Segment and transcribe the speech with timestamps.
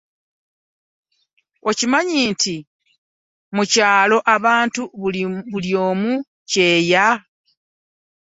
[1.69, 2.55] Okimanyi nti
[3.55, 6.11] mu kyaloabantu bali mu
[6.49, 7.05] kyeeya.